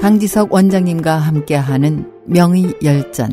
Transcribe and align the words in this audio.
강지석 0.00 0.52
원장님과 0.52 1.16
함께하는 1.16 2.08
명의 2.24 2.72
열전 2.84 3.30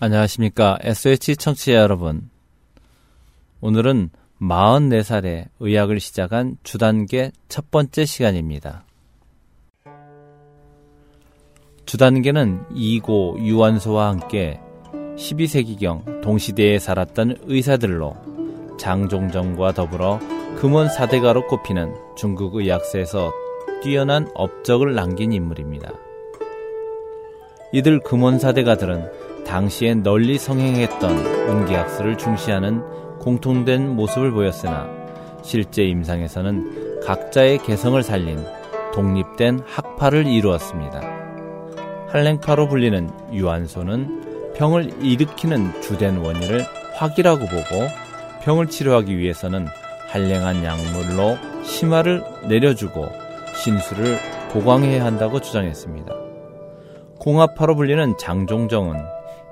안녕하십니까. 0.00 0.78
SH 0.80 1.36
청취자 1.36 1.74
여러분. 1.74 2.30
오늘은 3.60 4.08
44살에 4.40 5.48
의학을 5.60 6.00
시작한 6.00 6.56
주단계 6.62 7.30
첫 7.48 7.70
번째 7.70 8.06
시간입니다. 8.06 8.86
주단계는 11.84 12.64
이고 12.74 13.36
유한소와 13.38 14.08
함께 14.08 14.60
12세기경 15.16 16.22
동시대에 16.22 16.78
살았던 16.78 17.38
의사들로 17.46 18.16
장종정과 18.78 19.72
더불어 19.72 20.18
금원 20.56 20.88
사대가로 20.88 21.46
꼽히는 21.46 21.94
중국 22.16 22.56
의학사에서 22.56 23.32
뛰어난 23.82 24.28
업적을 24.34 24.94
남긴 24.94 25.32
인물입니다. 25.32 25.92
이들 27.72 28.00
금원 28.00 28.38
사대가들은 28.38 29.44
당시에 29.44 29.94
널리 29.94 30.38
성행했던 30.38 31.48
운기학설을 31.48 32.18
중시하는 32.18 32.82
공통된 33.18 33.94
모습을 33.94 34.30
보였으나 34.32 34.88
실제 35.42 35.84
임상에서는 35.84 37.00
각자의 37.02 37.58
개성을 37.58 38.02
살린 38.02 38.44
독립된 38.94 39.60
학파를 39.66 40.26
이루었습니다. 40.26 41.00
한랭파로 42.08 42.68
불리는 42.68 43.10
유한소는 43.32 44.33
병을 44.56 45.02
일으키는 45.02 45.80
주된 45.82 46.18
원인을 46.18 46.64
확이라고 46.94 47.40
보고 47.46 47.88
병을 48.42 48.68
치료하기 48.68 49.18
위해서는 49.18 49.66
한랭한 50.08 50.64
약물로 50.64 51.36
심화를 51.64 52.22
내려주고 52.48 53.08
신수를 53.56 54.18
보강해야 54.52 55.04
한다고 55.04 55.40
주장했습니다. 55.40 56.14
공합파로 57.18 57.74
불리는 57.74 58.16
장종정은 58.18 59.02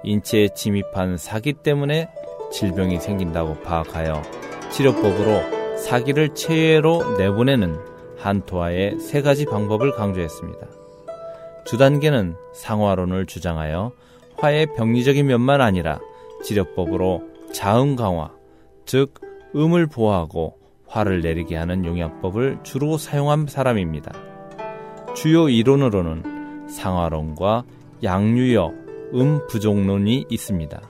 인체에 0.04 0.48
침입한 0.54 1.16
사기 1.16 1.52
때문에 1.52 2.08
질병이 2.52 3.00
생긴다고 3.00 3.62
파악하여 3.62 4.22
치료법으로 4.70 5.78
사기를 5.78 6.34
체외로 6.34 7.16
내보내는 7.16 7.78
한토화의 8.18 9.00
세 9.00 9.22
가지 9.22 9.46
방법을 9.46 9.92
강조했습니다. 9.96 10.66
주단계는 11.64 12.36
상화론을 12.52 13.26
주장하여 13.26 13.92
화의 14.42 14.66
병리적인 14.74 15.24
면만 15.24 15.60
아니라 15.60 16.00
치료법으로 16.42 17.22
자음 17.52 17.94
강화, 17.94 18.32
즉 18.84 19.14
음을 19.54 19.86
보호하고 19.86 20.58
화를 20.88 21.20
내리게 21.20 21.54
하는 21.54 21.84
용약법을 21.84 22.58
주로 22.64 22.98
사용한 22.98 23.46
사람입니다. 23.46 24.12
주요 25.14 25.48
이론으로는 25.48 26.66
상화론과 26.68 27.62
양유여, 28.02 28.72
음 29.14 29.46
부종론이 29.48 30.26
있습니다. 30.28 30.80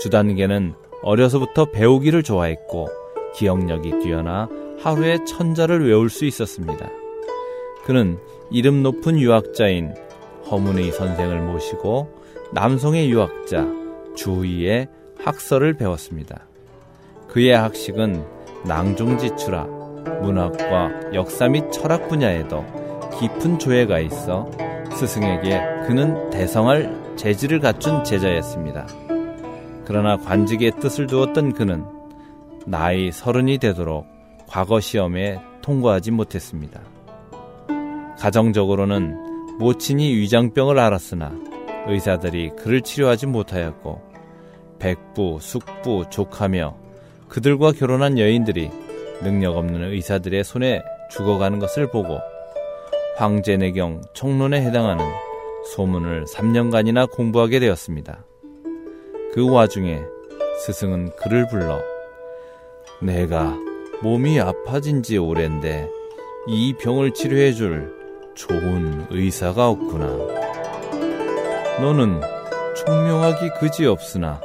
주단계는 0.00 0.74
어려서부터 1.02 1.66
배우기를 1.66 2.24
좋아했고 2.24 2.88
기억력이 3.36 4.00
뛰어나 4.00 4.48
하루에 4.80 5.24
천자를 5.24 5.86
외울 5.86 6.10
수 6.10 6.24
있었습니다. 6.24 6.90
그는 7.84 8.18
이름 8.50 8.82
높은 8.82 9.20
유학자인 9.20 9.94
허문의 10.50 10.92
선생을 10.92 11.40
모시고 11.42 12.22
남성의 12.52 13.10
유학자 13.10 13.66
주의의 14.14 14.88
학설을 15.22 15.74
배웠습니다. 15.74 16.46
그의 17.28 17.56
학식은 17.56 18.24
낭종지추라 18.64 19.64
문학과 20.22 20.90
역사 21.14 21.48
및 21.48 21.70
철학 21.72 22.08
분야에도 22.08 22.64
깊은 23.18 23.58
조예가 23.58 23.98
있어 24.00 24.50
스승에게 24.94 25.60
그는 25.86 26.30
대성할 26.30 27.16
재질을 27.16 27.60
갖춘 27.60 28.04
제자였습니다. 28.04 28.86
그러나 29.84 30.16
관직의 30.16 30.72
뜻을 30.80 31.06
두었던 31.06 31.52
그는 31.52 31.84
나이 32.66 33.12
서른이 33.12 33.58
되도록 33.58 34.06
과거 34.46 34.80
시험에 34.80 35.40
통과하지 35.62 36.10
못했습니다. 36.10 36.80
가정적으로는 38.18 39.35
모친이 39.58 40.14
위장병을 40.16 40.78
앓았으나 40.78 41.32
의사들이 41.88 42.50
그를 42.56 42.82
치료하지 42.82 43.26
못하였고 43.26 44.02
백부, 44.78 45.38
숙부, 45.40 46.04
족하며 46.10 46.76
그들과 47.28 47.72
결혼한 47.72 48.18
여인들이 48.18 48.70
능력 49.22 49.56
없는 49.56 49.92
의사들의 49.92 50.44
손에 50.44 50.82
죽어가는 51.10 51.58
것을 51.58 51.90
보고 51.90 52.18
황제내경 53.16 54.02
총론에 54.12 54.60
해당하는 54.60 55.04
소문을 55.74 56.26
3년간이나 56.26 57.10
공부하게 57.10 57.58
되었습니다. 57.60 58.24
그 59.32 59.50
와중에 59.50 60.02
스승은 60.64 61.16
그를 61.16 61.48
불러 61.48 61.80
내가 63.00 63.56
몸이 64.02 64.38
아파진 64.38 65.02
지 65.02 65.16
오랜데 65.16 65.88
이 66.46 66.74
병을 66.74 67.14
치료해 67.14 67.52
줄 67.52 68.05
좋은 68.36 69.06
의사가 69.10 69.68
없구나. 69.70 70.06
너는 71.80 72.20
총명하기 72.76 73.50
그지 73.58 73.86
없으나 73.86 74.40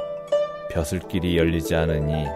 벼슬길이 0.70 1.36
열리지 1.36 1.74
않으니 1.74 2.26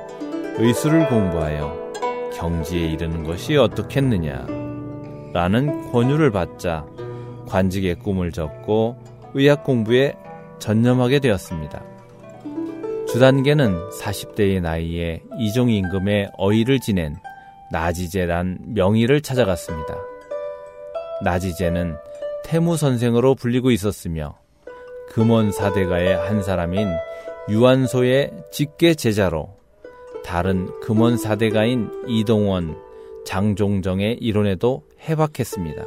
의술을 0.58 1.08
공부하여 1.08 1.92
경지에 2.34 2.86
이르는 2.92 3.24
것이 3.24 3.56
어떻겠느냐. 3.56 4.46
라는 5.32 5.90
권유를 5.90 6.30
받자 6.30 6.86
관직의 7.48 7.96
꿈을 7.96 8.32
접고 8.32 8.96
의학 9.34 9.64
공부에 9.64 10.14
전념하게 10.58 11.18
되었습니다. 11.18 11.82
주단계는 13.08 13.90
40대의 13.90 14.60
나이에 14.60 15.22
이종 15.38 15.70
임금의 15.70 16.32
어의를 16.36 16.80
지낸 16.80 17.16
나지제란 17.72 18.58
명의를 18.66 19.22
찾아갔습니다. 19.22 20.15
나지제는 21.22 21.96
태무 22.44 22.76
선생으로 22.76 23.34
불리고 23.34 23.70
있었으며 23.70 24.38
금원 25.08 25.50
사대가의 25.52 26.16
한 26.16 26.42
사람인 26.42 26.88
유한소의 27.48 28.32
직계 28.52 28.94
제자로 28.94 29.56
다른 30.24 30.68
금원 30.80 31.16
사대가인 31.16 31.90
이동원, 32.06 32.76
장종정의 33.24 34.18
이론에도 34.20 34.82
해박했습니다. 35.00 35.84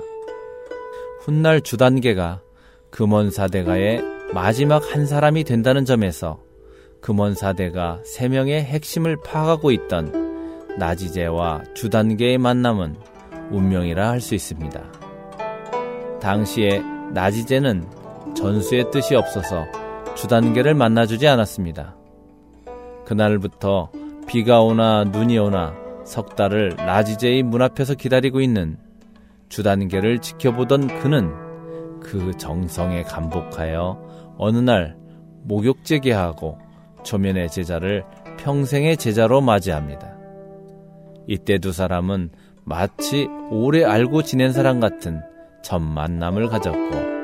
훗날 1.22 1.62
주단계가 1.62 2.42
금원 2.90 3.30
사대가의 3.32 4.02
마지막 4.34 4.94
한 4.94 5.06
사람이 5.06 5.44
된다는 5.44 5.86
점에서 5.86 6.42
금원 7.02 7.36
사대가 7.36 8.00
세 8.04 8.28
명의 8.28 8.62
핵심을 8.64 9.18
파악하고 9.24 9.72
있던 9.72 10.78
나지제와 10.78 11.64
주단계의 11.74 12.38
만남은 12.38 12.96
운명이라 13.52 14.10
할 14.10 14.22
수 14.22 14.36
있습니다. 14.36 15.09
당시에 16.20 16.82
나지제는 17.14 17.88
전수의 18.36 18.92
뜻이 18.92 19.16
없어서 19.16 19.66
주단계를 20.16 20.74
만나주지 20.74 21.28
않았습니다. 21.28 21.96
그날부터 23.06 23.90
비가 24.28 24.62
오나 24.62 25.04
눈이 25.04 25.38
오나 25.40 25.74
석 26.04 26.36
달을 26.36 26.76
나지제의 26.76 27.44
문 27.44 27.62
앞에서 27.62 27.96
기다리고 27.96 28.42
있는 28.42 28.78
주단계를 29.50 30.20
지켜보던 30.20 31.00
그는 31.00 31.32
그 32.00 32.36
정성에 32.38 33.04
감복하여 33.04 34.36
어느 34.38 34.58
날 34.58 34.96
목욕제계하고 35.44 36.58
초면의 37.04 37.50
제자를 37.50 38.04
평생의 38.38 38.98
제자로 38.98 39.42
맞이합니다. 39.42 40.16
이때 41.28 41.58
두 41.58 41.72
사람은 41.72 42.30
마치 42.64 43.28
오래 43.50 43.84
알고 43.84 44.24
지낸 44.24 44.52
사람 44.52 44.80
같은 44.80 45.22
첫 45.62 45.80
만남을 45.80 46.48
가졌고 46.48 47.20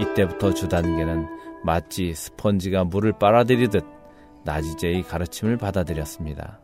이때부터 0.00 0.52
주단계는 0.52 1.26
마치 1.64 2.14
스펀지가 2.14 2.84
물을 2.84 3.12
빨아들이듯 3.12 3.84
나지제의 4.44 5.02
가르침을 5.02 5.56
받아들였습니다. 5.56 6.60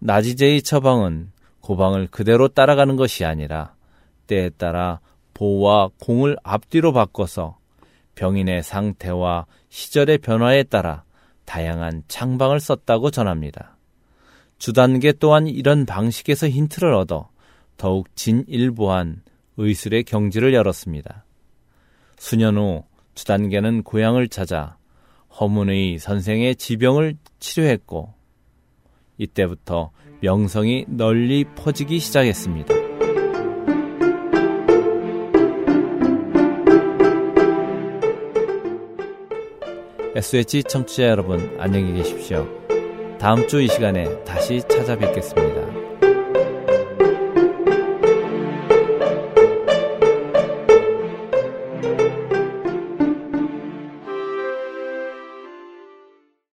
나지제의 0.00 0.62
처방은 0.62 1.32
고방을 1.60 2.08
그대로 2.08 2.48
따라가는 2.48 2.96
것이 2.96 3.24
아니라 3.24 3.74
때에 4.26 4.50
따라 4.50 5.00
보와 5.34 5.90
공을 6.00 6.36
앞뒤로 6.42 6.92
바꿔서 6.92 7.58
병인의 8.14 8.62
상태와 8.62 9.46
시절의 9.68 10.18
변화에 10.18 10.64
따라 10.64 11.04
다양한 11.44 12.02
창방을 12.08 12.58
썼다고 12.60 13.10
전합니다. 13.10 13.76
주단계 14.58 15.12
또한 15.12 15.46
이런 15.46 15.86
방식에서 15.86 16.48
힌트를 16.48 16.92
얻어 16.92 17.30
더욱 17.76 18.14
진일보한 18.16 19.22
의술의 19.58 20.04
경지를 20.04 20.54
열었습니다. 20.54 21.24
수년 22.16 22.56
후 22.56 22.84
주단계는 23.14 23.82
고향을 23.82 24.28
찾아 24.28 24.78
허문의 25.38 25.98
선생의 25.98 26.56
지병을 26.56 27.16
치료했고 27.40 28.14
이때부터 29.18 29.90
명성이 30.20 30.84
널리 30.88 31.44
퍼지기 31.44 31.98
시작했습니다. 31.98 32.74
SH 40.14 40.64
청취자 40.64 41.04
여러분 41.04 41.56
안녕히 41.60 41.92
계십시오. 41.92 42.46
다음 43.18 43.46
주 43.46 43.60
이 43.60 43.68
시간에 43.68 44.24
다시 44.24 44.60
찾아뵙겠습니다. 44.68 45.77